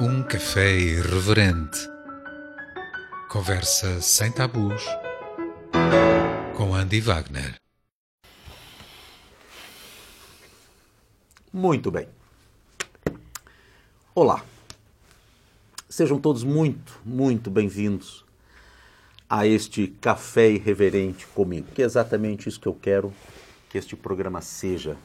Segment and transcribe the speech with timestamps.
[0.00, 1.78] Um café irreverente.
[3.28, 4.84] Conversa sem tabus.
[6.56, 7.56] Com Andy Wagner.
[11.52, 12.06] Muito bem.
[14.14, 14.44] Olá.
[15.88, 18.24] Sejam todos muito, muito bem-vindos
[19.28, 23.12] a este café irreverente comigo, que é exatamente isso que eu quero
[23.68, 24.96] que este programa seja.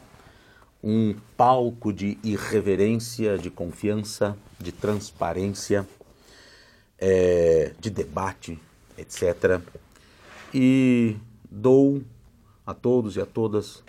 [0.83, 5.87] Um palco de irreverência, de confiança, de transparência,
[6.99, 8.59] é, de debate,
[8.97, 9.61] etc.
[10.53, 11.15] E
[11.49, 12.03] dou
[12.65, 13.83] a todos e a todas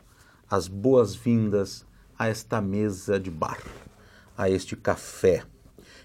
[0.48, 1.84] as boas-vindas
[2.18, 3.60] a esta mesa de bar,
[4.38, 5.44] a este café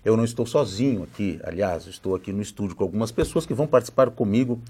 [0.03, 3.67] eu não estou sozinho aqui, aliás, estou aqui no estúdio com algumas pessoas que vão
[3.67, 4.61] participar comigo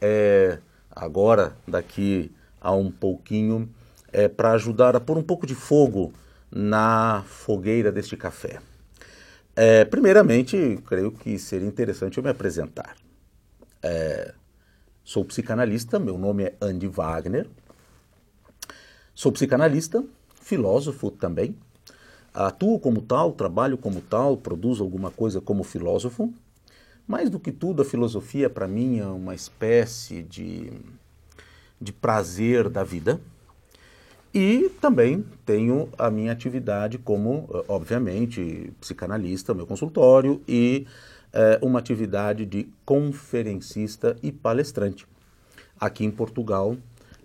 [0.00, 0.58] é,
[0.90, 2.30] agora, daqui
[2.60, 3.68] a um pouquinho,
[4.12, 6.12] é, para ajudar a pôr um pouco de fogo
[6.50, 8.60] na fogueira deste café.
[9.54, 12.96] É, primeiramente, creio que seria interessante eu me apresentar.
[13.82, 14.32] É,
[15.04, 17.46] sou psicanalista, meu nome é Andy Wagner.
[19.14, 20.04] Sou psicanalista,
[20.40, 21.56] filósofo também,
[22.38, 26.32] Atuo como tal, trabalho como tal, produzo alguma coisa como filósofo.
[27.04, 30.70] Mais do que tudo, a filosofia para mim é uma espécie de,
[31.80, 33.20] de prazer da vida.
[34.34, 40.86] E também tenho a minha atividade como, eh, obviamente, psicanalista, meu consultório, e
[41.32, 45.06] é, uma atividade de conferencista e palestrante
[45.78, 46.76] aqui em Portugal,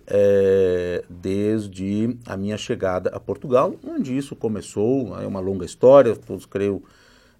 [0.06, 6.44] é, desde a minha chegada a Portugal, onde isso começou, é uma longa história, todos
[6.44, 6.82] creio,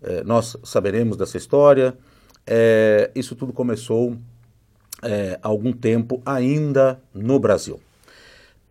[0.03, 1.97] é, nós saberemos dessa história.
[3.15, 4.19] Isso tudo começou
[5.43, 7.81] há algum tempo ainda no Brasil.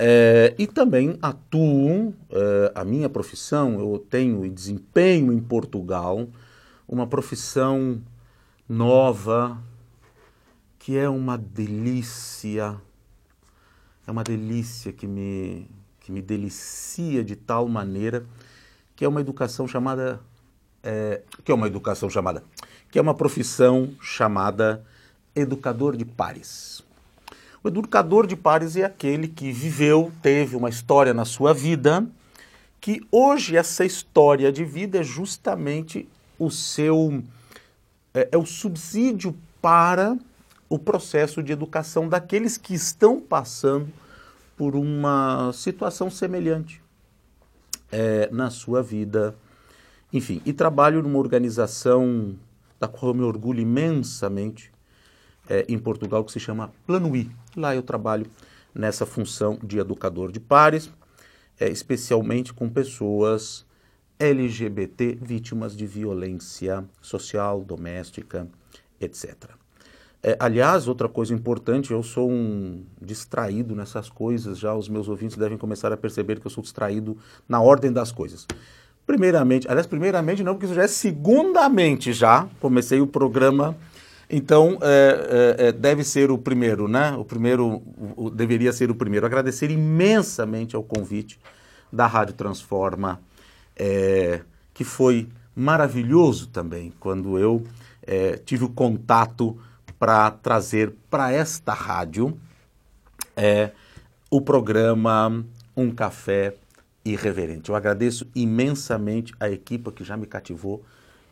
[0.05, 6.27] É, e também atuo, é, a minha profissão, eu tenho e desempenho em Portugal
[6.85, 8.01] uma profissão
[8.67, 9.57] nova,
[10.77, 12.75] que é uma delícia,
[14.05, 15.69] é uma delícia que me,
[16.01, 18.25] que me delicia de tal maneira
[18.97, 20.19] que é uma educação chamada
[20.83, 22.43] é, que é uma educação chamada
[22.91, 24.83] que é uma profissão chamada
[25.33, 26.83] educador de pares.
[27.63, 32.05] O educador de pares é aquele que viveu, teve uma história na sua vida,
[32.81, 37.23] que hoje essa história de vida é justamente o seu
[38.13, 40.17] é, é o subsídio para
[40.67, 43.87] o processo de educação daqueles que estão passando
[44.57, 46.81] por uma situação semelhante
[47.89, 49.37] é, na sua vida.
[50.11, 52.35] Enfim, e trabalho numa organização
[52.77, 54.72] da qual eu me orgulho imensamente
[55.49, 57.29] é, em Portugal, que se chama Plano I.
[57.55, 58.25] Lá eu trabalho
[58.73, 60.89] nessa função de educador de pares,
[61.59, 63.65] é, especialmente com pessoas
[64.19, 68.47] LGBT vítimas de violência social, doméstica,
[68.99, 69.51] etc.
[70.25, 75.35] É, aliás, outra coisa importante, eu sou um distraído nessas coisas, já os meus ouvintes
[75.35, 77.17] devem começar a perceber que eu sou distraído
[77.47, 78.47] na ordem das coisas.
[79.05, 83.75] Primeiramente, aliás, primeiramente não, porque isso já é segundamente já, comecei o programa,
[84.29, 87.11] então é, é, é deve ser o primeiro, né?
[87.11, 87.81] O primeiro,
[88.15, 89.25] o, deveria ser o primeiro.
[89.25, 91.39] Agradecer imensamente ao convite
[91.91, 93.21] da Rádio Transforma,
[93.75, 94.41] é,
[94.73, 97.63] que foi maravilhoso também, quando eu
[98.01, 99.57] é, tive o contato
[99.99, 102.37] para trazer para esta rádio
[103.35, 103.71] é
[104.29, 105.45] o programa
[105.75, 106.55] Um Café
[107.05, 107.69] Irreverente.
[107.69, 110.83] Eu agradeço imensamente a equipe que já me cativou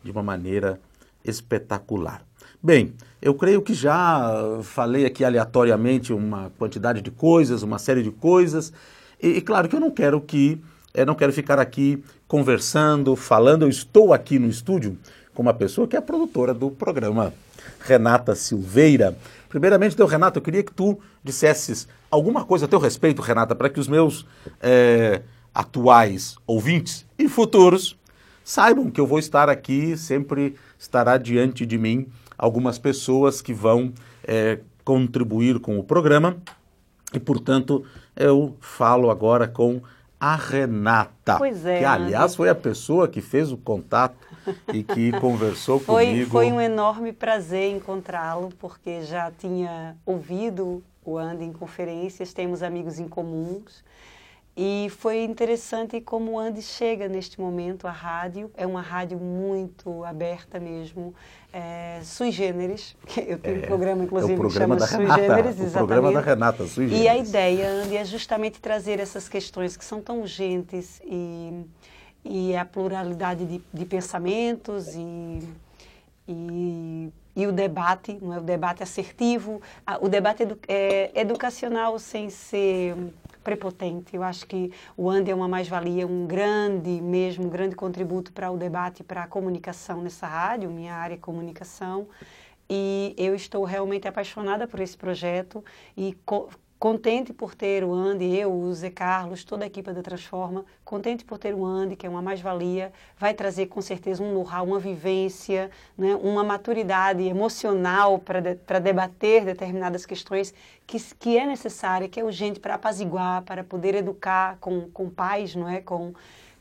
[0.02, 0.80] de uma maneira
[1.24, 2.24] espetacular.
[2.64, 8.12] Bem, eu creio que já falei aqui aleatoriamente uma quantidade de coisas, uma série de
[8.12, 8.72] coisas,
[9.20, 10.62] e, e claro que eu não quero que
[10.94, 13.62] eu não quero ficar aqui conversando, falando.
[13.62, 14.96] Eu estou aqui no estúdio
[15.34, 17.34] com uma pessoa que é a produtora do programa
[17.80, 19.18] Renata Silveira.
[19.48, 23.70] Primeiramente, então, Renata, eu queria que tu dissesses alguma coisa a teu respeito, Renata, para
[23.70, 24.24] que os meus
[24.60, 25.22] é,
[25.52, 27.98] atuais ouvintes e futuros
[28.44, 32.06] saibam que eu vou estar aqui, sempre estará diante de mim
[32.42, 33.92] algumas pessoas que vão
[34.24, 36.36] é, contribuir com o programa
[37.14, 37.84] e, portanto,
[38.16, 39.80] eu falo agora com
[40.18, 41.38] a Renata.
[41.38, 41.78] Pois é.
[41.78, 44.16] Que, aliás, foi a pessoa que fez o contato
[44.72, 46.30] e que conversou foi, comigo.
[46.32, 52.98] Foi um enorme prazer encontrá-lo, porque já tinha ouvido o Andy em conferências, temos amigos
[52.98, 53.84] em comuns.
[54.54, 58.50] E foi interessante como Andy chega neste momento à rádio.
[58.54, 61.14] É uma rádio muito aberta mesmo,
[61.50, 62.94] é, sui generis.
[63.26, 65.72] Eu tenho um programa, inclusive, é programa que chama Sui Generis, o exatamente.
[65.72, 67.28] programa da Renata, sui E a generis.
[67.30, 71.64] ideia, Andy, é justamente trazer essas questões que são tão urgentes e,
[72.22, 75.48] e a pluralidade de, de pensamentos e,
[76.28, 78.38] e, e o debate, não é?
[78.38, 79.60] o debate assertivo,
[80.00, 82.94] o debate edu, é, educacional sem ser
[83.42, 84.14] prepotente.
[84.14, 88.50] Eu acho que o Andy é uma mais-valia, um grande mesmo, um grande contributo para
[88.50, 92.06] o debate, para a comunicação nessa rádio, minha área é comunicação.
[92.70, 95.64] E eu estou realmente apaixonada por esse projeto
[95.96, 96.48] e co
[96.82, 101.24] contente por ter o Andy, eu, o Zé Carlos, toda a equipe da Transforma, contente
[101.24, 104.80] por ter o Andy, que é uma mais-valia, vai trazer com certeza um know-how, uma
[104.80, 110.52] vivência, né, uma maturidade emocional para de, debater determinadas questões
[110.84, 115.54] que, que é necessária, que é urgente para apaziguar, para poder educar com, com paz,
[115.54, 116.12] não é, com,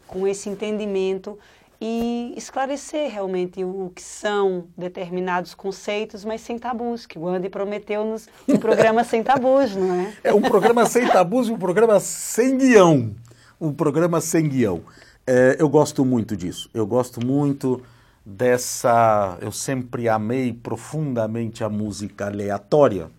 [0.05, 1.35] com esse entendimento
[1.81, 8.29] e esclarecer realmente o que são determinados conceitos, mas sem tabus, que o Andy prometeu-nos
[8.47, 10.13] um programa sem tabus, não é?
[10.25, 13.15] É um programa sem tabus e um programa sem guião.
[13.59, 14.81] Um programa sem guião.
[15.25, 16.69] É, eu gosto muito disso.
[16.71, 17.81] Eu gosto muito
[18.23, 19.39] dessa.
[19.41, 23.09] Eu sempre amei profundamente a música aleatória.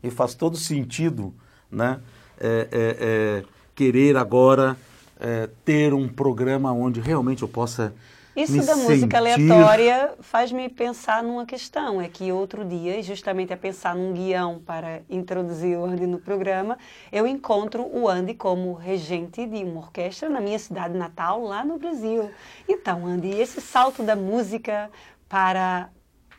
[0.00, 1.34] E faz todo sentido,
[1.68, 1.98] né?
[2.38, 3.44] É, é, é,
[3.74, 4.76] querer agora
[5.22, 7.94] é, ter um programa onde realmente eu possa.
[8.34, 12.00] Isso da música sentir- aleatória faz-me pensar numa questão.
[12.00, 16.78] É que outro dia, justamente a pensar num guião para introduzir o Andy no programa,
[17.12, 21.78] eu encontro o Andy como regente de uma orquestra na minha cidade natal, lá no
[21.78, 22.30] Brasil.
[22.66, 24.90] Então, Andy, esse salto da música
[25.28, 25.90] para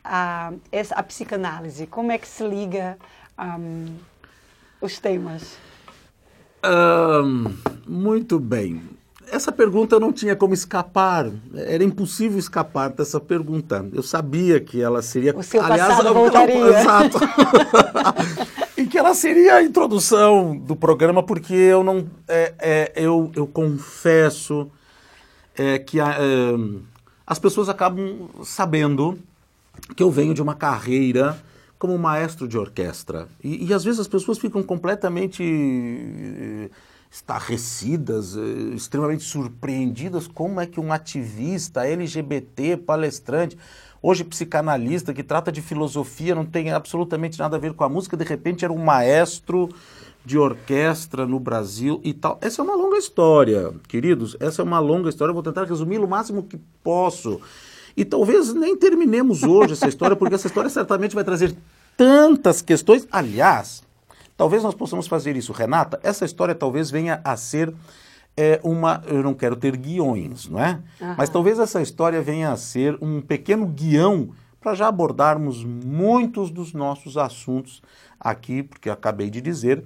[0.02, 0.52] a,
[0.90, 2.98] a psicanálise, como é que se liga
[3.38, 3.94] ahm,
[4.80, 5.56] os temas?
[7.86, 8.82] Muito bem.
[9.30, 11.30] Essa pergunta não tinha como escapar.
[11.54, 13.86] Era impossível escapar dessa pergunta.
[13.92, 15.36] Eu sabia que ela seria.
[15.36, 16.54] O seu passado voltaria.
[16.80, 17.18] Exato.
[18.76, 22.06] e que ela seria a introdução do programa, porque eu não.
[22.28, 24.70] é, é, eu, eu confesso
[25.56, 25.98] é, que
[27.26, 29.18] as pessoas acabam sabendo
[29.96, 31.36] que eu venho de uma carreira
[31.78, 33.28] como maestro de orquestra.
[33.42, 36.70] E, e às vezes as pessoas ficam completamente eh,
[37.10, 43.56] estarrecidas, eh, extremamente surpreendidas como é que um ativista LGBT, palestrante,
[44.02, 48.16] hoje psicanalista, que trata de filosofia, não tem absolutamente nada a ver com a música,
[48.16, 49.68] de repente era um maestro
[50.24, 52.38] de orquestra no Brasil e tal.
[52.40, 54.36] Essa é uma longa história, queridos.
[54.40, 55.30] Essa é uma longa história.
[55.30, 57.40] Eu vou tentar resumir o máximo que posso.
[57.96, 61.54] E talvez nem terminemos hoje essa história, porque essa história certamente vai trazer
[61.96, 63.06] tantas questões.
[63.10, 63.82] Aliás,
[64.36, 65.98] talvez nós possamos fazer isso, Renata.
[66.02, 67.72] Essa história talvez venha a ser
[68.36, 69.02] é, uma.
[69.06, 70.80] Eu não quero ter guiões, não é?
[71.16, 74.30] Mas talvez essa história venha a ser um pequeno guião
[74.60, 77.82] para já abordarmos muitos dos nossos assuntos
[78.18, 79.84] aqui, porque eu acabei de dizer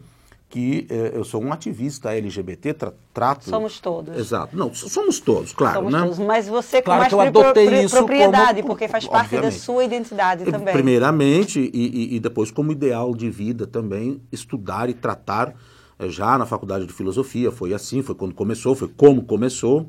[0.50, 3.44] que eh, eu sou um ativista LGBT, tra trato...
[3.50, 4.16] Somos todos.
[4.16, 4.56] Exato.
[4.56, 6.00] Não, so- somos todos, claro, Somos né?
[6.00, 9.32] todos, mas você com Claro mais que eu adotei isso propriedade, como- porque faz parte
[9.32, 9.60] da obviamente.
[9.60, 10.72] sua identidade também.
[10.72, 11.70] Primeiramente, e,
[12.12, 15.54] e- e depois como ideal de vida também, estudar e tratar
[15.98, 19.86] eh, já na faculdade de filosofia, foi assim, foi quando começou, foi como começou,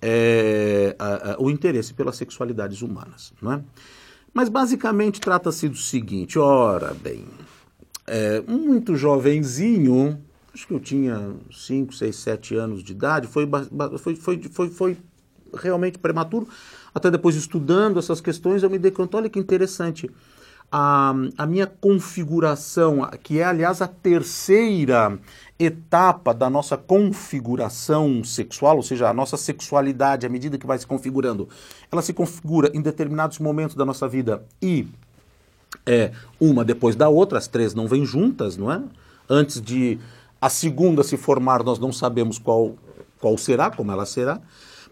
[0.00, 3.60] eh, a- a- o interesse pelas sexualidades humanas, não é?
[4.32, 7.24] Mas basicamente trata-se do seguinte, ora bem,
[8.08, 10.18] é, muito jovenzinho,
[10.52, 13.48] acho que eu tinha 5, 6, 7 anos de idade, foi,
[13.98, 14.96] foi, foi, foi, foi
[15.54, 16.48] realmente prematuro.
[16.94, 20.10] Até depois estudando essas questões, eu me dei conta, olha que interessante.
[20.70, 25.18] A, a minha configuração, que é aliás a terceira
[25.58, 30.86] etapa da nossa configuração sexual, ou seja, a nossa sexualidade, à medida que vai se
[30.86, 31.48] configurando,
[31.90, 34.86] ela se configura em determinados momentos da nossa vida e
[35.88, 38.82] é uma depois da outra, as três não vêm juntas, não é?
[39.28, 39.98] Antes de
[40.38, 42.76] a segunda se formar, nós não sabemos qual,
[43.18, 44.38] qual será, como ela será.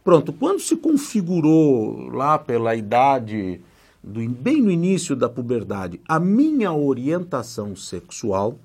[0.02, 3.60] Pronto, quando se configurou lá pela idade,
[4.02, 8.58] do, bem no início da puberdade, a minha orientação sexual,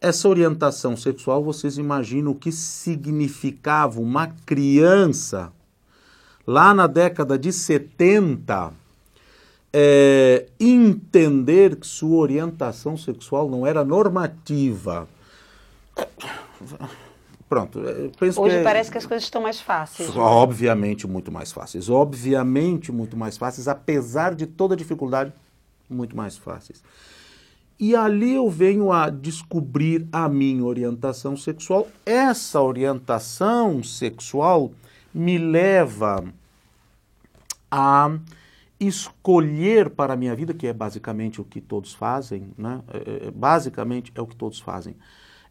[0.00, 5.52] essa orientação sexual, vocês imaginam o que significava uma criança
[6.46, 8.72] lá na década de 70
[9.72, 15.08] é, entender que sua orientação sexual não era normativa.
[17.48, 20.14] Pronto, eu penso Hoje que é- parece que as coisas estão mais fáceis.
[20.14, 21.88] Obviamente muito mais fáceis.
[21.88, 25.32] Obviamente muito mais fáceis, apesar de toda a dificuldade,
[25.88, 26.82] muito mais fáceis.
[27.80, 31.88] E ali eu venho a descobrir a minha orientação sexual.
[32.04, 34.72] Essa orientação sexual
[35.14, 36.24] me leva
[37.70, 38.18] a
[38.80, 42.80] escolher para a minha vida, que é basicamente o que todos fazem, né?
[42.88, 44.94] É, é, basicamente é o que todos fazem,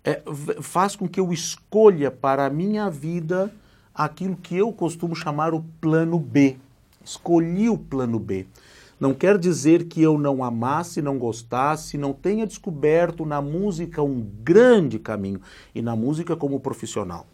[0.04, 0.22] é,
[0.62, 3.54] faz com que eu escolha para a minha vida
[3.94, 6.58] aquilo que eu costumo chamar o plano B.
[7.04, 8.46] Escolhi o plano B.
[9.00, 14.22] Não quer dizer que eu não amasse, não gostasse, não tenha descoberto na música um
[14.44, 15.42] grande caminho
[15.76, 17.28] e na música como profissional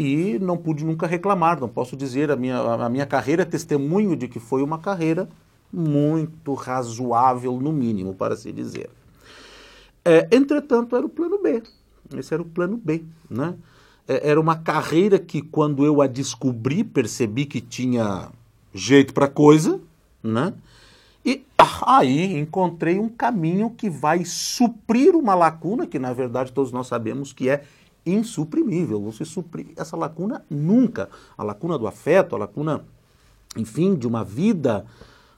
[0.00, 4.16] e não pude nunca reclamar, não posso dizer, a minha, a minha carreira é testemunho
[4.16, 5.28] de que foi uma carreira
[5.70, 8.88] muito razoável, no mínimo, para se dizer.
[10.02, 11.62] É, entretanto, era o plano B.
[12.16, 13.04] Esse era o plano B.
[13.28, 13.54] Né?
[14.08, 18.30] É, era uma carreira que, quando eu a descobri, percebi que tinha
[18.72, 19.78] jeito para coisa,
[20.22, 20.54] né?
[21.22, 21.44] E
[21.86, 27.34] aí encontrei um caminho que vai suprir uma lacuna que, na verdade, todos nós sabemos
[27.34, 27.64] que é
[28.12, 29.00] insuprimível.
[29.02, 31.08] Você suprir essa lacuna nunca.
[31.36, 32.84] A lacuna do afeto, a lacuna,
[33.56, 34.86] enfim, de uma vida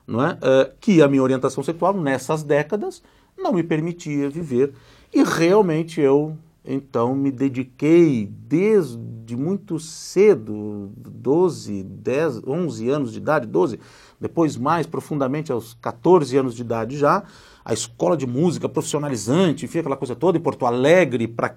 [0.06, 0.32] não é?
[0.32, 3.02] Uh, que a minha orientação sexual nessas décadas
[3.38, 4.72] não me permitia viver.
[5.12, 13.46] E realmente eu, então, me dediquei desde muito cedo, 12, 10, 11 anos de idade,
[13.46, 13.80] 12,
[14.20, 17.24] depois mais profundamente aos 14 anos de idade já,
[17.64, 21.56] a escola de música profissionalizante, enfim, aquela coisa toda em Porto Alegre, para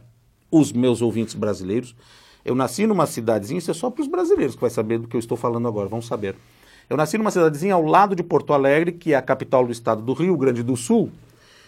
[0.60, 1.96] os meus ouvintes brasileiros.
[2.44, 5.16] Eu nasci numa cidadezinha, isso é só para os brasileiros que vai saber do que
[5.16, 6.36] eu estou falando agora, vão saber.
[6.90, 10.02] Eu nasci numa cidadezinha ao lado de Porto Alegre, que é a capital do estado
[10.02, 11.12] do Rio Grande do Sul,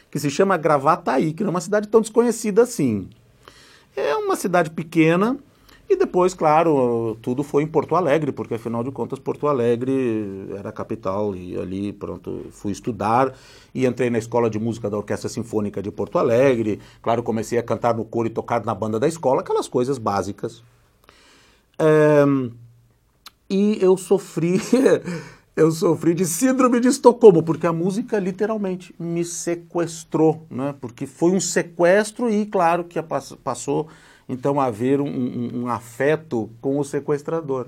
[0.09, 3.09] que se chama Gravataí, que não é uma cidade tão desconhecida assim.
[3.95, 5.37] É uma cidade pequena,
[5.89, 10.67] e depois, claro, tudo foi em Porto Alegre, porque afinal de contas Porto Alegre era
[10.67, 13.33] a capital e ali, pronto, fui estudar
[13.73, 16.81] e entrei na escola de música da Orquestra Sinfônica de Porto Alegre.
[17.01, 20.61] Claro, comecei a cantar no coro e tocar na banda da escola, aquelas coisas básicas.
[21.79, 22.25] É,
[23.49, 24.59] e eu sofri,
[25.55, 30.75] eu sofri de síndrome de Estocolmo, porque a música literalmente me sequestrou, né?
[30.81, 33.01] Porque foi um sequestro e, claro, que
[33.41, 33.87] passou
[34.27, 37.67] então haver um, um, um afeto com o sequestrador.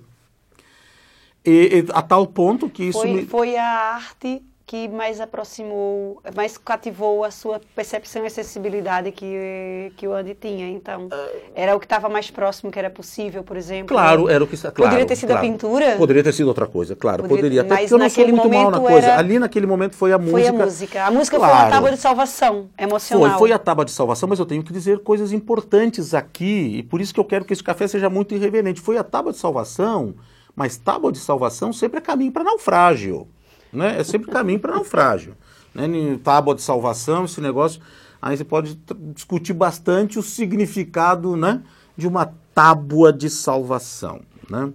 [1.45, 3.25] E, e, a tal ponto que isso foi, me...
[3.25, 10.07] foi a arte que mais aproximou, mais cativou a sua percepção e sensibilidade que, que
[10.07, 10.69] o Andy tinha.
[10.69, 11.09] Então,
[11.55, 13.87] era o que estava mais próximo que era possível, por exemplo.
[13.97, 15.43] Claro, era o que claro, Poderia ter sido claro.
[15.47, 15.95] a pintura?
[15.97, 17.23] Poderia ter sido outra coisa, claro.
[17.23, 17.61] Poderia, poderia.
[17.61, 19.07] Até mas porque eu não sou muito mal na coisa.
[19.07, 20.37] era- Ali naquele momento foi a música.
[20.39, 21.03] Foi a música.
[21.05, 21.63] A música foi Claro.
[21.65, 23.29] uma tábua de salvação emocional.
[23.31, 26.83] Foi, foi a tábua de salvação, mas eu tenho que dizer coisas importantes aqui, e
[26.83, 28.79] por isso que eu quero que esse café seja muito irreverente.
[28.81, 30.13] Foi a tábua de salvação,
[30.55, 33.27] mas tábua de salvação sempre é caminho para naufrágio.
[33.71, 33.99] Né?
[33.99, 35.35] É sempre caminho para naufrágio.
[35.73, 35.87] Né?
[36.23, 37.81] Tábua de salvação, esse negócio.
[38.21, 38.79] Aí você pode
[39.13, 41.61] discutir bastante o significado né,
[41.95, 44.21] de uma tábua de salvação.
[44.49, 44.71] Né?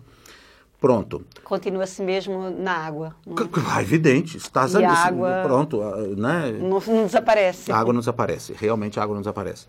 [0.80, 1.24] Pronto.
[1.42, 3.14] Continua assim mesmo na água.
[3.26, 4.86] C- c- Evidente, estás E ali.
[4.86, 6.52] a água- Pronto, ah, né?
[6.60, 7.70] não, não desaparece.
[7.72, 9.66] A água não desaparece, realmente a água não desaparece.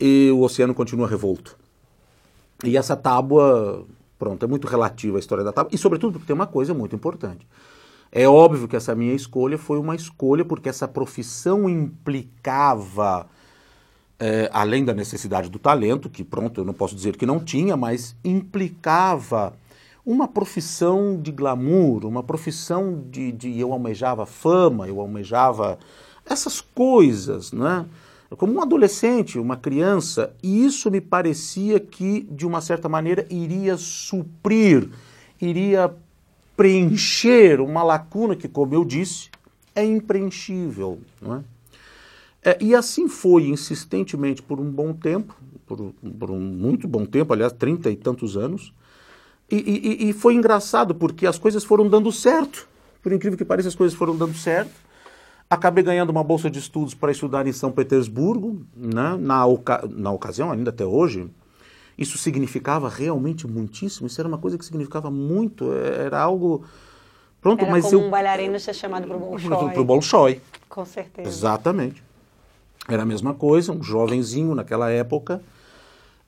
[0.00, 1.56] E o oceano continua revolto.
[2.64, 3.84] E essa tábua,
[4.18, 6.94] pronto, é muito relativa a história da tábua, e sobretudo porque tem uma coisa muito
[6.96, 7.46] importante.
[8.16, 13.26] É óbvio que essa minha escolha foi uma escolha porque essa profissão implicava,
[14.20, 17.76] é, além da necessidade do talento, que pronto, eu não posso dizer que não tinha,
[17.76, 19.52] mas implicava
[20.06, 25.76] uma profissão de glamour, uma profissão de, de eu almejava fama, eu almejava
[26.24, 27.84] essas coisas, né?
[28.38, 33.76] Como um adolescente, uma criança, e isso me parecia que, de uma certa maneira, iria
[33.76, 34.88] suprir,
[35.40, 35.92] iria
[36.56, 39.28] preencher uma lacuna que, como eu disse,
[39.74, 41.00] é impreenchível.
[41.20, 41.40] Não é?
[42.46, 45.34] É, e assim foi insistentemente por um bom tempo,
[45.66, 48.72] por, por um muito bom tempo, aliás, trinta e tantos anos.
[49.50, 52.68] E, e- e foi engraçado porque as coisas foram dando certo.
[53.02, 54.72] Por incrível que pareça, as coisas foram dando certo.
[55.48, 59.16] Acabei ganhando uma bolsa de estudos para estudar em São Petersburgo, né?
[59.18, 61.28] na, oca- na ocasião, ainda até hoje.
[61.96, 64.06] Isso significava realmente muitíssimo.
[64.06, 65.72] Isso era uma coisa que significava muito.
[65.72, 66.64] Era algo.
[67.40, 68.06] Pronto, Era mas como eu.
[68.06, 69.70] um bailarino ser chamado para o Bolshoi.
[69.70, 70.40] Para o Bolshoi.
[70.68, 71.28] Com certeza.
[71.28, 72.02] Exatamente.
[72.88, 75.40] Era a mesma coisa, um jovenzinho naquela época.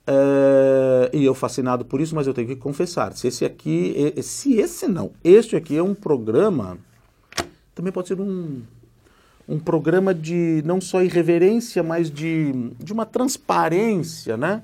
[0.07, 4.55] eh, e eu fascinado por isso, mas eu tenho que confessar, se esse aqui, se
[4.55, 6.79] esse não, este aqui é um programa,
[7.75, 8.63] também pode ser um,
[9.49, 14.63] um programa de não só irreverência, mas de, de uma transparência, né?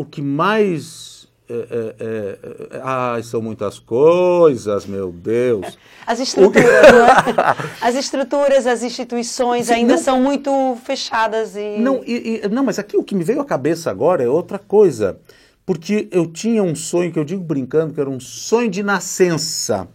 [0.00, 1.08] O que mais
[1.48, 5.76] É, é, é, é, ai, são muitas coisas, meu Deus.
[6.06, 6.64] As estruturas,
[7.82, 7.86] é?
[7.88, 10.50] As estruturas, as instituições Sim, ainda não- são muito
[10.84, 11.78] fechadas e.
[11.80, 14.60] Não, e- e- não, mas aqui o que me veio à cabeça agora é outra
[14.60, 15.18] coisa.
[15.66, 19.88] Porque eu tinha um sonho, que eu digo brincando, que era um sonho de nascença,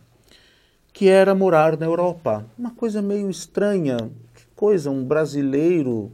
[0.92, 2.46] que era morar na Europa.
[2.60, 3.96] Uma coisa meio estranha.
[4.36, 6.12] Que coisa, um brasileiro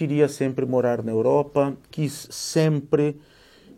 [0.00, 3.20] queria sempre morar na Europa, quis sempre.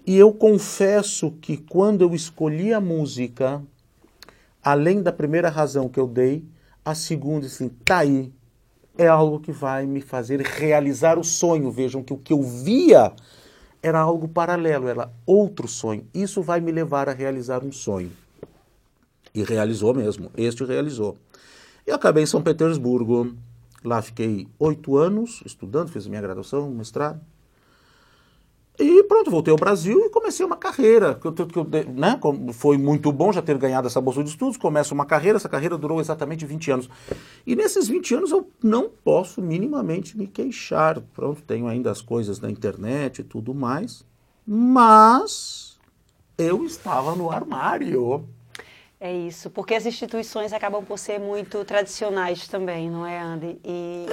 [0.07, 3.61] E eu confesso que quando eu escolhi a música,
[4.63, 6.45] além da primeira razão que eu dei,
[6.85, 8.33] a segunda, assim, tá aí,
[8.97, 11.73] é algo que vai me fazer realizar o sonho.
[11.73, 13.13] Vejam que o que eu via
[13.83, 16.07] era algo paralelo, era outro sonho.
[16.15, 18.13] Isso vai me levar a realizar um sonho.
[19.35, 21.17] E realizou mesmo, este realizou.
[21.85, 23.35] Eu acabei em São Petersburgo,
[23.85, 27.21] lá fiquei oito anos estudando, fiz minha graduação, mestrado.
[28.79, 31.15] E pronto, voltei ao Brasil e comecei uma carreira.
[31.15, 32.19] Que eu, que eu, né,
[32.53, 34.57] foi muito bom já ter ganhado essa bolsa de estudos.
[34.57, 36.91] Começo uma carreira, essa carreira durou exatamente 20 anos.
[37.47, 41.01] E nesses 20 anos eu não posso minimamente me queixar.
[41.15, 44.05] Pronto, tenho ainda as coisas na internet e tudo mais.
[44.47, 45.79] Mas
[46.39, 48.27] eu estava no armário.
[49.05, 53.59] É isso, porque as instituições acabam por ser muito tradicionais também, não é, Andy?
[53.65, 54.07] E...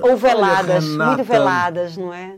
[0.00, 1.16] Ou veladas, Renata.
[1.16, 2.36] muito veladas, não é?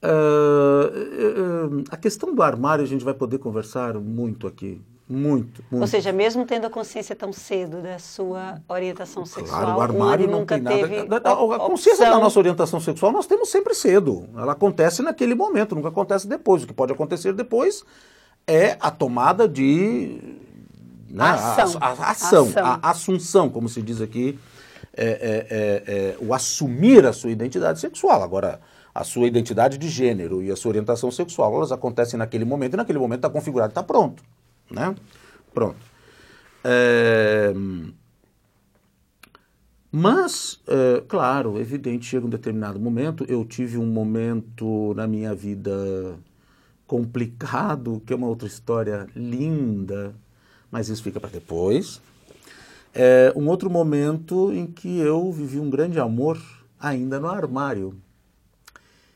[0.00, 4.80] Ah, ah, a questão do armário a gente vai poder conversar muito aqui.
[5.08, 5.82] Muito, muito.
[5.82, 10.28] Ou seja, mesmo tendo a consciência tão cedo da sua orientação sexual, Claro, o armário
[10.30, 10.76] não nunca tem nada.
[10.76, 14.28] teve A- a, a consciência da nossa orientação sexual nós temos sempre cedo.
[14.36, 16.62] Ela acontece naquele momento, nunca acontece depois.
[16.62, 17.84] O que pode acontecer depois
[18.46, 20.18] é a tomada de.
[21.08, 21.78] né, a- Ação.
[21.80, 22.66] A, a- a ação, Ação.
[22.66, 24.38] a assunção, como se diz aqui,
[24.96, 28.22] é, é, é, é, o assumir a sua identidade sexual.
[28.22, 28.60] Agora,
[28.94, 32.76] a sua identidade de gênero e a sua orientação sexual, elas acontecem naquele momento, e
[32.76, 34.22] naquele momento está configurado, está pronto.
[34.70, 34.94] Né?
[35.54, 35.76] Pronto.
[36.64, 37.52] É,
[39.92, 43.24] mas, é, claro, evidente, chega um determinado momento.
[43.28, 46.16] Eu tive um momento na minha vida
[46.90, 50.12] complicado, que é uma outra história linda,
[50.72, 52.00] mas isso fica para depois.
[52.92, 56.36] É um outro momento em que eu vivi um grande amor
[56.80, 57.94] ainda no armário.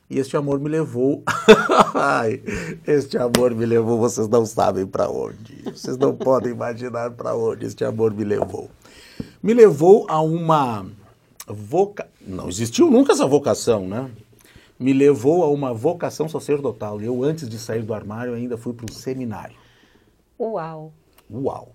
[0.09, 1.21] E este amor me levou.
[1.93, 2.41] Ai,
[2.87, 5.61] este amor me levou, vocês não sabem para onde.
[5.65, 8.71] Vocês não podem imaginar para onde este amor me levou.
[9.43, 10.85] Me levou a uma
[11.45, 12.07] voca...
[12.25, 14.09] Não existiu nunca essa vocação, né?
[14.77, 17.01] Me levou a uma vocação sacerdotal.
[17.01, 19.55] Eu, antes de sair do armário, ainda fui para um seminário.
[20.39, 20.91] Uau!
[21.31, 21.73] Uau!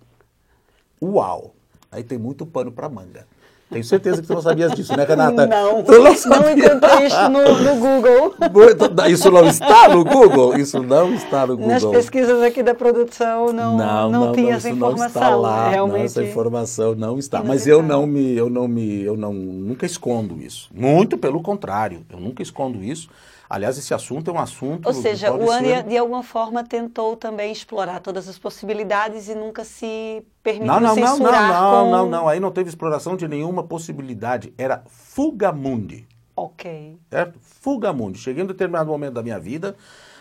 [1.03, 1.55] Uau!
[1.91, 3.27] Aí tem muito pano para manga.
[3.71, 5.47] Tenho certeza que tu não sabias disso, né, Renata?
[5.47, 6.67] Não, Tu não, sabia?
[6.67, 8.35] encontrei isso no, no Google.
[8.53, 10.59] Muito- Isso não está no Google?
[10.59, 11.73] Isso não está no Google.
[11.73, 15.23] Nas pesquisas aqui da produção não, não, tinha essa isso não informação.
[15.23, 16.05] está lá, não, realmente.
[16.07, 17.45] essa informação não está.
[17.45, 20.69] Mas eu não me, eu não me, eu não nunca escondo isso.
[20.75, 23.09] Muito pelo contrário, eu nunca escondo isso.
[23.49, 24.87] Aliás, esse assunto é um assunto.
[24.87, 29.65] Ou seja, o ser- de alguma forma, tentou também explorar todas as possibilidades e nunca
[29.65, 31.91] se permitiu Não, não, não, não, censurar não, com...
[31.91, 32.29] não, não.
[32.29, 34.53] Aí não teve exploração de nenhuma possibilidade.
[34.57, 36.07] Era fugamundi.
[36.37, 36.99] Ok.
[37.11, 37.39] certo?
[37.41, 38.19] Fugamundi.
[38.19, 39.77] Cheguei em um determinado momento da minha vida,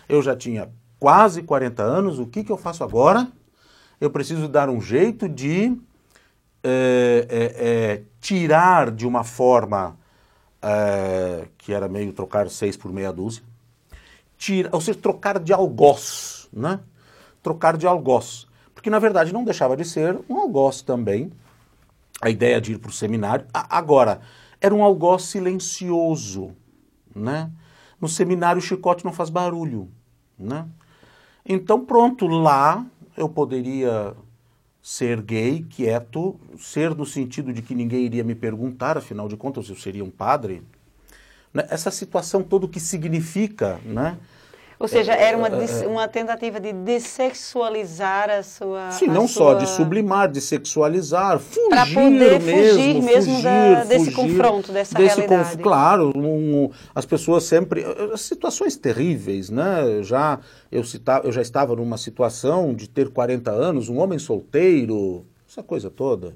[0.07, 3.27] eu já tinha quase 40 anos, o que, que eu faço agora?
[4.01, 5.77] Eu preciso dar um jeito de
[6.61, 9.97] é, é, é, tirar de uma forma
[10.61, 13.43] é, que era meio trocar seis por meia dúzia,
[14.37, 16.81] tira, ou seja, trocar de algoz, né?
[17.41, 18.45] Trocar de algoz.
[18.79, 21.33] Porque, na verdade, não deixava de ser um algoz também,
[22.21, 23.45] a ideia de ir para o seminário.
[23.53, 24.21] Agora,
[24.61, 26.55] era um algoz silencioso,
[27.13, 27.51] né?
[27.99, 29.89] No seminário o chicote não faz barulho,
[30.37, 30.65] né?
[31.45, 32.85] Então, pronto, lá
[33.17, 34.15] eu poderia
[34.81, 39.67] ser gay, quieto, ser no sentido de que ninguém iria me perguntar, afinal de contas
[39.67, 40.63] eu seria um padre.
[41.53, 41.67] Né?
[41.69, 44.17] Essa situação toda que significa, né?
[44.79, 48.91] Ou seja, era uma, É, dis- uma tentativa de dessexualizar a sua...
[48.91, 53.41] Sim, a não só de sua- sublimar, de sexualizar, fugir Pra poder mesmo, fugir mesmo
[53.41, 55.57] da- desse fugir confronto, dessa desse realidade.
[55.61, 57.83] claro, um- as pessoas sempre,
[58.17, 60.01] situações terríveis, né?
[60.01, 60.39] Já
[60.71, 65.61] eu, cita, eu já estava numa situação de ter 40 anos, um homem solteiro, essa
[65.61, 66.35] coisa toda.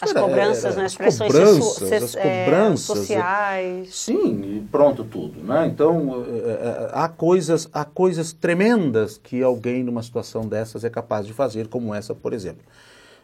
[0.00, 0.84] As era- cobranças, era- né?
[0.84, 3.94] As pressões cobranças, sexu- as ses- é, cobranças, sociais.
[3.94, 5.66] Sim, e pronto tudo, né?
[5.66, 11.26] Então, eh, eh, há coisas, há coisas tremendas que alguém numa situação dessas é capaz
[11.26, 12.64] de fazer, como essa, por exemplo.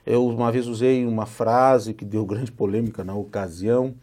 [0.06, 3.94] Eu uma vez usei uma frase que deu grande polêmica na ocasião,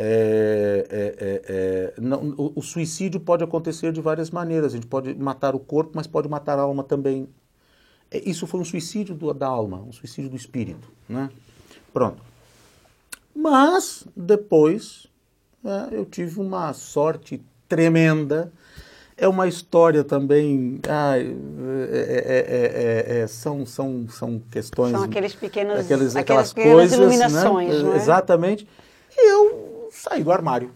[0.00, 4.72] é, é, é, é, não, o, o, suicídio pode acontecer de várias maneiras.
[4.72, 7.28] A gente pode matar o corpo, mas pode matar a alma também.
[8.08, 10.88] É, isso foi um suicídio do, da alma, um suicídio do espírito.
[11.08, 11.28] Né?
[11.98, 12.22] Pronto.
[13.34, 15.08] Mas, depois,
[15.64, 18.52] é, eu tive uma sorte tremenda.
[19.16, 20.80] É uma história também.
[20.88, 21.36] Ai,
[21.90, 24.92] é, são, são, são questões.
[24.92, 27.82] São aqueles pequenos, aqueles, aquelas, aquelas pequenas coisas, iluminações.
[27.82, 27.96] Né?
[27.96, 28.68] Exatamente.
[29.16, 30.70] E eu saí do armário.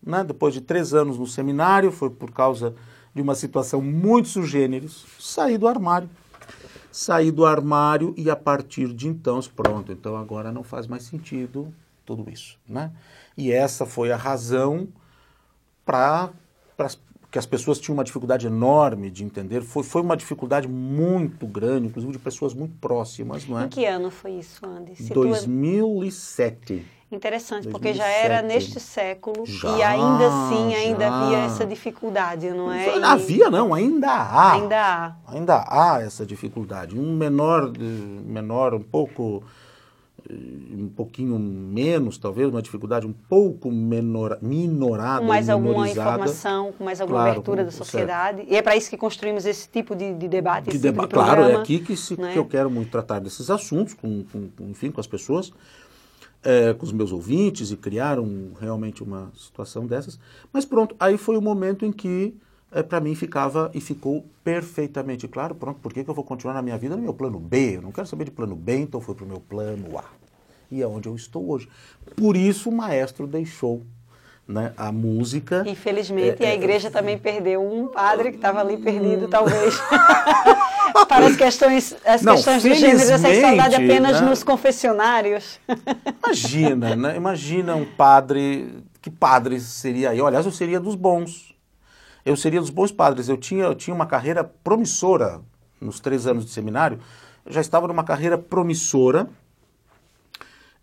[0.00, 0.22] Né?
[0.22, 2.72] Depois de três anos no seminário, foi por causa
[3.12, 6.08] de uma situação muito sugêneres, saí do armário.
[6.90, 11.72] Saí do armário e a partir de então, pronto, então agora não faz mais sentido
[12.04, 12.58] tudo isso.
[12.66, 12.90] Né?
[13.36, 14.88] E essa foi a razão
[15.84, 16.30] para
[17.30, 19.60] que as pessoas tinham uma dificuldade enorme de entender.
[19.60, 23.66] Foi, foi uma dificuldade muito grande, inclusive de pessoas muito próximas, não é?
[23.66, 24.94] Em que ano foi isso, Andy?
[25.12, 26.86] 2007.
[27.10, 27.72] Interessante, 2007.
[27.72, 31.24] porque já era neste século já, e ainda assim ainda já.
[31.24, 32.98] havia essa dificuldade, não é?
[32.98, 34.52] Não havia não, ainda há.
[34.52, 35.16] Ainda há.
[35.26, 36.98] Ainda há essa dificuldade.
[36.98, 39.42] Um menor, menor um pouco
[40.30, 45.20] um pouquinho menos, talvez, uma dificuldade um pouco menor, minorada.
[45.20, 48.38] Com mais alguma informação, com mais alguma claro, abertura da sociedade.
[48.38, 48.52] Certo.
[48.52, 51.08] E é para isso que construímos esse tipo de, de debate, de esse deba tipo
[51.08, 52.32] de Claro, é aqui que, se, né?
[52.32, 55.50] que eu quero muito tratar desses assuntos, com, com, enfim, com as pessoas,
[56.42, 60.18] é, com os meus ouvintes, e criar um, realmente uma situação dessas.
[60.52, 62.34] Mas pronto, aí foi o momento em que
[62.70, 66.54] é, para mim ficava e ficou perfeitamente claro, pronto, por que, que eu vou continuar
[66.54, 67.76] na minha vida no meu plano B?
[67.76, 70.04] Eu não quero saber de plano B, então fui para o meu plano A.
[70.70, 71.68] E é onde eu estou hoje.
[72.14, 73.82] Por isso o maestro deixou
[74.48, 75.62] né, a música.
[75.66, 79.30] Infelizmente, é, a é, igreja também perdeu um padre que estava ali perdido, hum.
[79.30, 79.78] talvez.
[81.06, 84.28] para as questões, as não, questões do gênero da sexualidade apenas né?
[84.28, 85.60] nos confessionários.
[86.24, 87.16] Imagina, né?
[87.16, 88.82] Imagina um padre.
[89.00, 90.20] Que padre seria aí?
[90.20, 91.48] Aliás, eu seria dos bons
[92.28, 93.28] eu seria dos bons padres.
[93.28, 95.40] Eu tinha, eu tinha uma carreira promissora
[95.80, 97.00] nos três anos de seminário.
[97.44, 99.28] Eu já estava numa carreira promissora.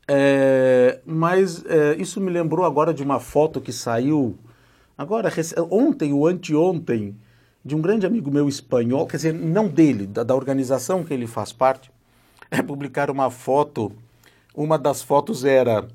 [0.07, 4.37] É, mas é, isso me lembrou agora de uma foto que saiu
[4.97, 5.31] agora
[5.71, 7.15] ontem ou anteontem
[7.63, 11.25] de um grande amigo meu espanhol, quer dizer, não dele, da, da organização que ele
[11.25, 11.91] faz parte,
[12.51, 13.91] é publicar uma foto.
[14.55, 15.87] Uma das fotos era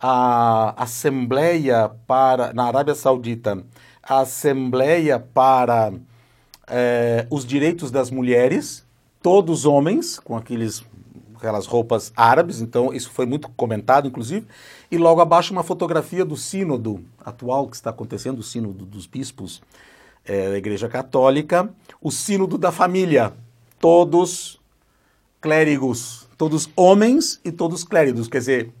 [0.00, 3.64] a Assembleia para na Arábia Saudita
[4.02, 5.92] a Assembleia para
[6.66, 8.84] é, os Direitos das Mulheres,
[9.22, 10.84] todos homens, com aqueles,
[11.42, 14.46] aquelas roupas árabes, então isso foi muito comentado, inclusive,
[14.88, 19.60] e logo abaixo uma fotografia do sínodo atual que está acontecendo, o sínodo dos bispos
[20.24, 21.68] é, da Igreja Católica,
[22.00, 23.32] o sínodo da família,
[23.80, 24.60] todos
[25.40, 28.72] clérigos, todos homens e todos clérigos, quer dizer,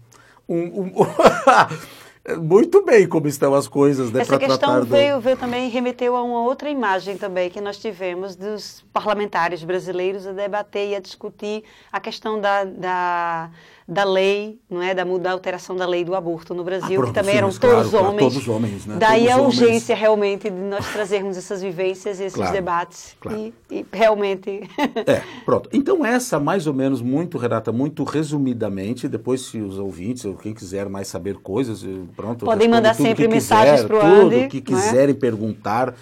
[0.48, 0.92] um, um
[2.40, 4.20] muito bem como estão as coisas, né?
[4.20, 8.84] Essa questão veio, veio também, remeteu a uma outra imagem também que nós tivemos dos
[8.92, 13.50] parlamentares brasileiros a debater e a discutir a questão da, da
[13.92, 17.12] da lei, não é, da, da alteração da lei do aborto no Brasil, ah, que
[17.12, 18.32] também eram todos claro, homens.
[18.32, 18.96] Todos homens, né?
[18.98, 20.00] Daí todos a urgência homens.
[20.00, 23.38] realmente de nós trazermos essas vivências, esses claro, debates claro.
[23.38, 24.62] E, e, realmente.
[25.06, 25.68] é, pronto.
[25.72, 29.06] Então essa mais ou menos muito Renata, muito resumidamente.
[29.08, 31.84] Depois se os ouvintes ou quem quiser mais saber coisas,
[32.16, 32.46] pronto.
[32.46, 34.36] Podem mandar sempre mensagens para o Andy.
[34.36, 34.60] Tudo que é?
[34.60, 35.18] quiserem é?
[35.18, 35.94] perguntar.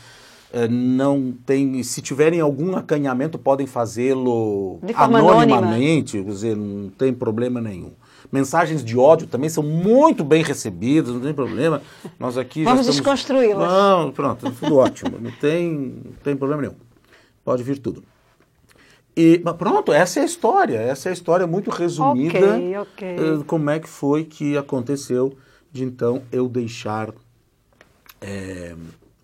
[0.52, 7.60] Eh, não tem, se tiverem algum acanhamento, podem fazê-lo anonimamente, quer dizer, não tem problema
[7.60, 7.92] nenhum.
[8.32, 11.82] Mensagens de ódio também são muito bem recebidas, não tem problema.
[12.18, 12.96] Nós aqui Vamos estamos...
[12.96, 13.68] desconstruí-las.
[13.68, 16.74] Não, pronto, tudo ótimo, não tem, não tem problema nenhum.
[17.44, 18.02] Pode vir tudo.
[19.16, 22.38] E pronto, essa é a história, essa é a história muito resumida.
[22.56, 23.16] Okay, okay.
[23.18, 25.36] Uh, como é que foi que aconteceu
[25.70, 27.12] de então eu deixar
[28.20, 28.74] é,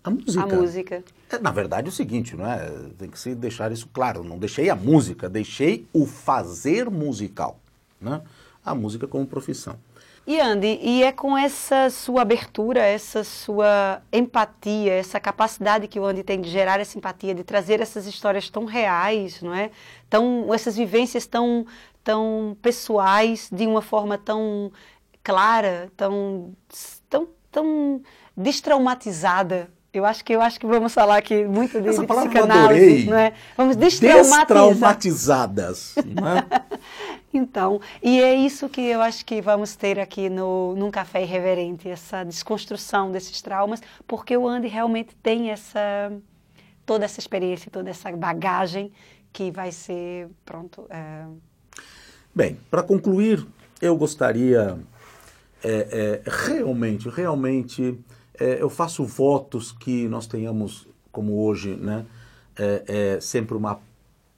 [0.03, 0.43] a música.
[0.43, 1.03] A música.
[1.29, 2.69] É, na verdade é o seguinte, não é?
[2.97, 4.23] Tem que se deixar isso claro.
[4.23, 7.59] Não deixei a música, deixei o fazer musical,
[7.99, 8.21] né?
[8.63, 9.77] A música como profissão.
[10.25, 16.05] E Andy, e é com essa sua abertura, essa sua empatia, essa capacidade que o
[16.05, 19.71] Andy tem de gerar essa empatia, de trazer essas histórias tão reais, não é?
[20.09, 21.65] Tão, essas vivências tão,
[22.03, 24.69] tão pessoais, de uma forma tão
[25.23, 26.53] clara, tão,
[27.09, 28.01] tão, tão
[28.35, 33.05] destraumatizada eu acho que eu acho que vamos falar aqui muito de, Essa de psicanálise,
[33.05, 33.33] não é?
[33.55, 34.39] Vamos destraumatizar.
[34.39, 36.45] Destraumatizadas, não é?
[37.33, 41.89] então, e é isso que eu acho que vamos ter aqui no num café irreverente,
[41.89, 46.11] essa desconstrução desses traumas, porque o Andy realmente tem essa
[46.85, 48.91] toda essa experiência, toda essa bagagem
[49.33, 50.85] que vai ser pronto.
[50.89, 51.25] É...
[52.33, 53.45] Bem, para concluir,
[53.81, 54.77] eu gostaria
[55.63, 57.99] é, é, realmente, realmente,
[58.39, 62.05] é, eu faço votos que nós tenhamos, como hoje, né,
[62.57, 63.79] é, é, sempre uma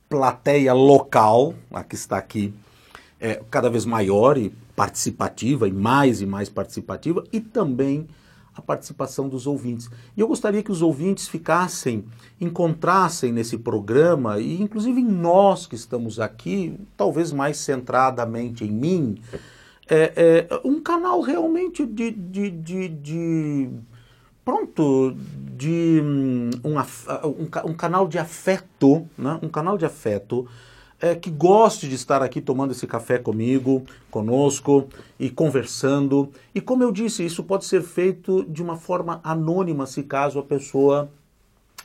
[0.09, 2.53] plateia local, a que está aqui,
[3.19, 8.07] é, cada vez maior e participativa, e mais e mais participativa, e também
[8.55, 9.89] a participação dos ouvintes.
[10.15, 12.03] E eu gostaria que os ouvintes ficassem,
[12.39, 19.21] encontrassem nesse programa, e inclusive em nós que estamos aqui, talvez mais centradamente em mim,
[19.89, 23.69] é, é um canal realmente de, de, de, de
[24.45, 25.15] pronto,
[25.55, 29.39] de hum, um, um, um, canal de afeto, né?
[29.41, 30.47] um canal de afeto
[30.99, 34.87] é, que goste de estar aqui tomando esse café comigo, conosco
[35.19, 36.31] e conversando.
[36.53, 40.43] E como eu disse, isso pode ser feito de uma forma anônima, se caso a
[40.43, 41.09] pessoa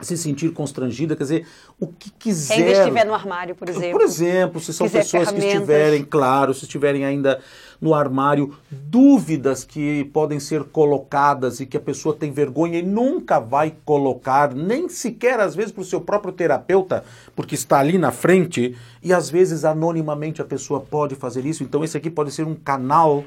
[0.00, 1.46] se sentir constrangida, quer dizer,
[1.78, 2.56] o que quiser.
[2.56, 3.92] Quem ainda estiver no armário, por exemplo.
[3.92, 7.40] Por exemplo, se são pessoas que estiverem, claro, se estiverem ainda
[7.80, 13.38] no armário, dúvidas que podem ser colocadas e que a pessoa tem vergonha e nunca
[13.38, 17.04] vai colocar, nem sequer às vezes para o seu próprio terapeuta,
[17.36, 21.62] porque está ali na frente, e às vezes anonimamente a pessoa pode fazer isso.
[21.62, 23.24] Então esse aqui pode ser um canal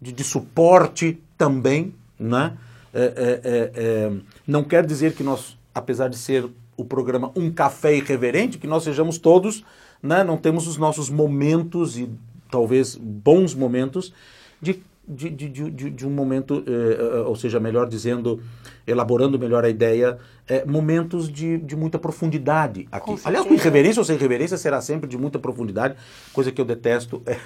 [0.00, 2.54] de, de suporte também, né?
[2.92, 4.12] É, é, é, é
[4.44, 8.84] não quer dizer que nós apesar de ser o programa Um Café Irreverente, que nós
[8.84, 9.64] sejamos todos,
[10.02, 12.08] né, não temos os nossos momentos e
[12.50, 14.12] talvez bons momentos
[14.60, 18.40] de, de, de, de, de um momento, eh, ou seja, melhor dizendo,
[18.86, 23.06] elaborando melhor a ideia, eh, momentos de, de muita profundidade aqui.
[23.06, 25.96] Com Aliás, com irreverência ou sem reverência será sempre de muita profundidade,
[26.32, 27.36] coisa que eu detesto é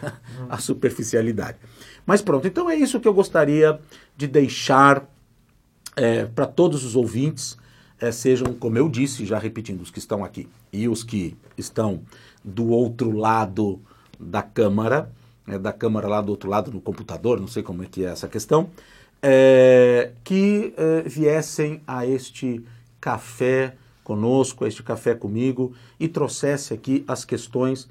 [0.49, 1.59] a superficialidade.
[2.07, 3.79] Mas pronto, então é isso que eu gostaria
[4.17, 5.09] de deixar
[5.97, 7.57] eh, para todos os ouvintes
[8.05, 12.01] é, sejam, como eu disse, já repetindo, os que estão aqui e os que estão
[12.45, 13.81] do outro lado
[14.19, 15.11] da câmara,
[15.49, 18.09] é, da câmara lá do outro lado do computador, não sei como é que é
[18.09, 18.69] essa questão,
[19.23, 22.63] é, que é, viessem a este
[23.01, 27.89] café conosco, a este café comigo e trouxesse aqui as questões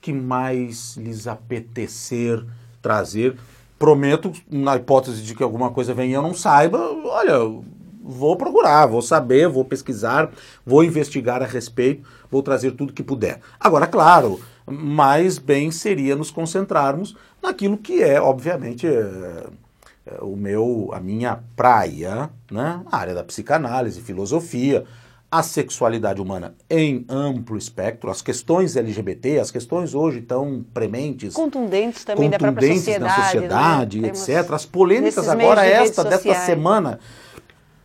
[0.00, 2.44] que mais lhes apetecer
[2.80, 3.36] trazer.
[3.78, 7.62] Prometo, na hipótese de que alguma coisa venha e eu não saiba, olha,
[8.02, 10.30] vou procurar, vou saber, vou pesquisar,
[10.66, 13.40] vou investigar a respeito, vou trazer tudo que puder.
[13.60, 19.46] Agora, claro, mais bem seria nos concentrarmos naquilo que é, obviamente, é,
[20.06, 22.82] é, o meu, a minha praia, né?
[22.90, 24.84] A área da psicanálise, filosofia,
[25.30, 32.04] a sexualidade humana em amplo espectro, as questões LGBT, as questões hoje tão prementes, contundentes
[32.04, 34.08] também contundentes da própria sociedade, na sociedade, né?
[34.08, 34.52] etc.
[34.52, 37.00] As polêmicas agora esta desta semana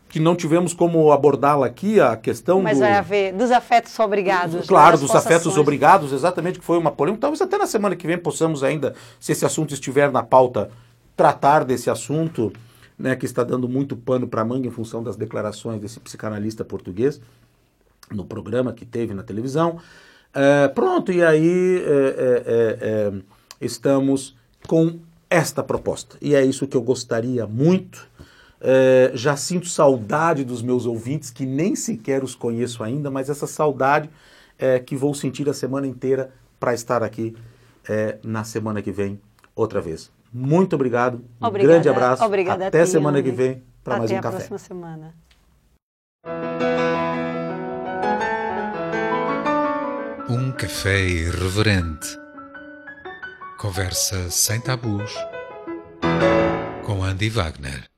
[0.10, 2.82] que não tivemos como abordá-la aqui, a questão Mas do...
[2.82, 4.56] vai haver dos afetos obrigados.
[4.56, 7.22] Né, claro, dos afetos obrigados, exatamente, que foi uma polêmica.
[7.22, 10.70] Talvez até na semana que vem possamos ainda, se esse assunto estiver na pauta,
[11.15, 12.54] tratar desse assunto,
[12.98, 17.20] né, que está dando muito pano para manga em função das declarações desse psicanalista português
[18.10, 19.80] no programa que teve na televisão.
[20.34, 22.43] É, pronto, e aí é,
[22.80, 23.13] é,
[23.60, 24.36] estamos
[24.67, 26.15] com esta proposta.
[26.22, 28.08] E é isso que eu gostaria muito
[28.60, 33.48] é, já sinto saudade dos meus ouvintes, que nem sequer os conheço ainda, mas essa
[33.48, 34.10] saudade
[34.58, 37.36] é, que vou sentir a semana inteira para estar aqui
[37.88, 39.20] é, na semana que vem
[39.56, 40.12] outra vez.
[40.34, 42.24] Muito obrigado, um obrigada, grande abraço.
[42.24, 44.28] Obrigada Até semana que vem para mais um café.
[44.28, 45.13] Até a próxima semana.
[50.30, 52.17] Um café irreverente.
[53.58, 55.15] Conversa sem tabus
[56.86, 57.97] com Andy Wagner.